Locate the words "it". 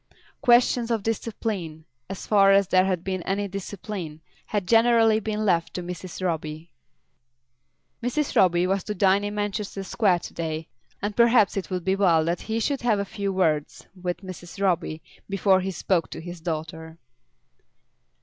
11.55-11.69